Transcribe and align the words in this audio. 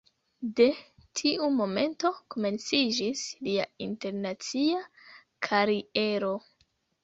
De 0.59 0.65
tiu 1.21 1.49
momento 1.57 2.11
komenciĝis 2.37 3.23
lia 3.49 3.69
internacia 3.91 4.83
kariero. 5.51 6.37